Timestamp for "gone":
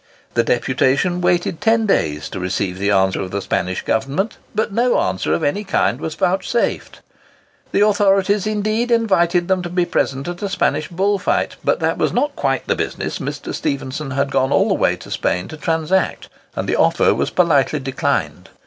14.31-14.51